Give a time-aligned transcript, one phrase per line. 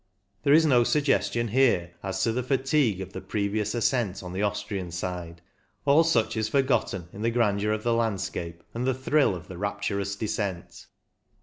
[0.41, 4.33] There is no suggestion here as to the" fatigue *' of the previous ascent on
[4.33, 5.43] the Austrian side;
[5.85, 9.59] all such is forgotten in the grandeur of the landscape and the thrill of the
[9.59, 10.87] rapturous descent.